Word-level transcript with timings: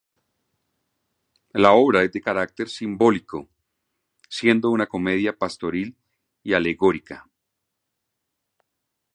La 1.53 1.73
obra 1.73 2.01
es 2.01 2.11
de 2.11 2.21
carácter 2.21 2.69
simbólico, 2.69 3.47
siendo 4.27 4.71
una 4.71 4.87
comedia 4.87 5.37
pastoril 5.37 5.95
y 6.41 6.53
alegórica. 6.53 7.29